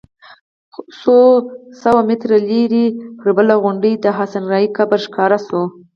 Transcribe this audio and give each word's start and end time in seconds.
څو 0.99 1.17
سوه 1.81 2.01
متره 2.07 2.37
لرې 2.49 2.85
پر 3.19 3.29
بله 3.37 3.55
غونډۍ 3.63 3.93
د 3.99 4.05
حسن 4.17 4.41
الراعي 4.45 4.67
قبر 4.77 4.99
ښکاره 5.05 5.37
شو. 5.47 5.63